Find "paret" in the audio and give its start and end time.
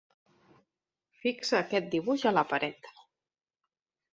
2.55-2.91